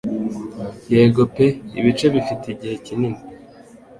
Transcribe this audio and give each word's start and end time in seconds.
Yego 0.93 1.21
pe 1.33 1.45
ibice 1.79 2.05
bifite 2.15 2.45
igihe 2.53 2.75
kinini 2.85 3.19